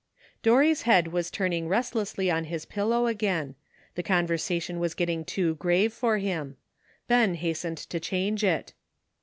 Dorry's 0.41 0.81
head 0.81 1.09
was 1.09 1.29
turning 1.29 1.67
restlessly 1.67 2.31
on 2.31 2.45
his 2.45 2.65
pillow 2.65 3.05
again; 3.05 3.53
the 3.93 4.01
conversation 4.01 4.79
was 4.79 4.95
getting 4.95 5.23
too 5.23 5.53
grave 5.53 5.93
for 5.93 6.17
him 6.17 6.57
Ben 7.07 7.35
hastened 7.35 7.77
to 7.77 7.99
change 7.99 8.43
it. 8.43 8.73